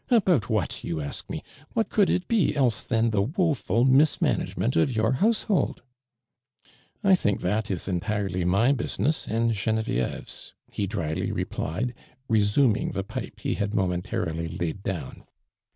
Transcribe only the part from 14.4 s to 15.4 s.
laid down.